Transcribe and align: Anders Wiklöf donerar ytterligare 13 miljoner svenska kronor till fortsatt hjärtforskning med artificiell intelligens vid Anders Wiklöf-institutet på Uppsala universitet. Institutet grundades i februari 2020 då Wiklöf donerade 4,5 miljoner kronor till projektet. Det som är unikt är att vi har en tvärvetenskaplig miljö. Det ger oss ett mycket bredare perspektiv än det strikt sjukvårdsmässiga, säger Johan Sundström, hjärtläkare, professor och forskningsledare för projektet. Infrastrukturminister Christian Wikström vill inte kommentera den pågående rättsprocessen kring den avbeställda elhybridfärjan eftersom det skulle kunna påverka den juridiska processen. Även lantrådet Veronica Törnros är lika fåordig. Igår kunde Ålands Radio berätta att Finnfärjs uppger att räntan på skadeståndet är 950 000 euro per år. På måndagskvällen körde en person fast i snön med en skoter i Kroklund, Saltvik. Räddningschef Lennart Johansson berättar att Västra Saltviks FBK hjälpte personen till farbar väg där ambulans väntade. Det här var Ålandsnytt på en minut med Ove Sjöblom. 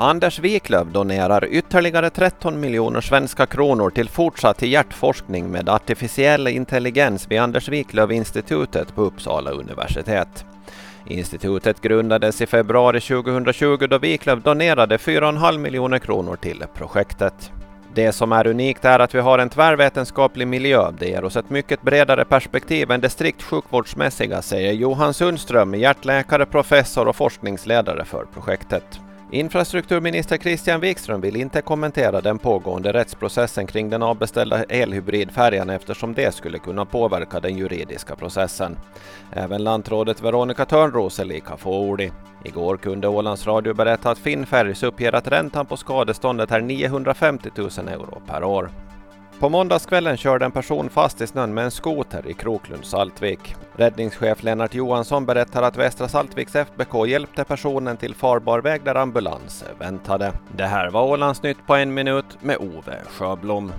Anders 0.00 0.38
Wiklöf 0.38 0.88
donerar 0.88 1.44
ytterligare 1.50 2.10
13 2.10 2.60
miljoner 2.60 3.00
svenska 3.00 3.46
kronor 3.46 3.90
till 3.90 4.08
fortsatt 4.08 4.62
hjärtforskning 4.62 5.50
med 5.50 5.68
artificiell 5.68 6.48
intelligens 6.48 7.30
vid 7.30 7.40
Anders 7.40 7.68
Wiklöf-institutet 7.68 8.94
på 8.94 9.02
Uppsala 9.02 9.50
universitet. 9.50 10.44
Institutet 11.06 11.80
grundades 11.80 12.40
i 12.40 12.46
februari 12.46 13.00
2020 13.00 13.86
då 13.86 13.98
Wiklöf 13.98 14.42
donerade 14.42 14.96
4,5 14.96 15.58
miljoner 15.58 15.98
kronor 15.98 16.36
till 16.36 16.64
projektet. 16.74 17.52
Det 17.94 18.12
som 18.12 18.32
är 18.32 18.46
unikt 18.46 18.84
är 18.84 18.98
att 18.98 19.14
vi 19.14 19.20
har 19.20 19.38
en 19.38 19.48
tvärvetenskaplig 19.48 20.48
miljö. 20.48 20.90
Det 20.98 21.08
ger 21.08 21.24
oss 21.24 21.36
ett 21.36 21.50
mycket 21.50 21.82
bredare 21.82 22.24
perspektiv 22.24 22.90
än 22.90 23.00
det 23.00 23.10
strikt 23.10 23.42
sjukvårdsmässiga, 23.42 24.42
säger 24.42 24.72
Johan 24.72 25.14
Sundström, 25.14 25.74
hjärtläkare, 25.74 26.46
professor 26.46 27.08
och 27.08 27.16
forskningsledare 27.16 28.04
för 28.04 28.26
projektet. 28.34 29.00
Infrastrukturminister 29.30 30.36
Christian 30.38 30.80
Wikström 30.80 31.20
vill 31.20 31.36
inte 31.36 31.60
kommentera 31.60 32.20
den 32.20 32.38
pågående 32.38 32.92
rättsprocessen 32.92 33.66
kring 33.66 33.90
den 33.90 34.02
avbeställda 34.02 34.64
elhybridfärjan 34.64 35.70
eftersom 35.70 36.14
det 36.14 36.34
skulle 36.34 36.58
kunna 36.58 36.84
påverka 36.84 37.40
den 37.40 37.56
juridiska 37.56 38.16
processen. 38.16 38.76
Även 39.32 39.64
lantrådet 39.64 40.22
Veronica 40.22 40.64
Törnros 40.64 41.20
är 41.20 41.24
lika 41.24 41.56
fåordig. 41.56 42.12
Igår 42.44 42.76
kunde 42.76 43.08
Ålands 43.08 43.46
Radio 43.46 43.74
berätta 43.74 44.10
att 44.10 44.18
Finnfärjs 44.18 44.82
uppger 44.82 45.14
att 45.14 45.28
räntan 45.28 45.66
på 45.66 45.76
skadeståndet 45.76 46.50
är 46.50 46.60
950 46.60 47.50
000 47.56 47.68
euro 47.88 48.22
per 48.26 48.44
år. 48.44 48.70
På 49.40 49.48
måndagskvällen 49.48 50.16
körde 50.16 50.44
en 50.44 50.50
person 50.50 50.88
fast 50.88 51.20
i 51.20 51.26
snön 51.26 51.54
med 51.54 51.64
en 51.64 51.70
skoter 51.70 52.26
i 52.26 52.34
Kroklund, 52.34 52.84
Saltvik. 52.84 53.54
Räddningschef 53.76 54.42
Lennart 54.42 54.74
Johansson 54.74 55.26
berättar 55.26 55.62
att 55.62 55.76
Västra 55.76 56.08
Saltviks 56.08 56.56
FBK 56.56 57.06
hjälpte 57.06 57.44
personen 57.44 57.96
till 57.96 58.14
farbar 58.14 58.60
väg 58.60 58.84
där 58.84 58.94
ambulans 58.94 59.64
väntade. 59.78 60.32
Det 60.56 60.66
här 60.66 60.90
var 60.90 61.02
Ålandsnytt 61.02 61.66
på 61.66 61.74
en 61.74 61.94
minut 61.94 62.38
med 62.40 62.56
Ove 62.56 62.98
Sjöblom. 63.08 63.72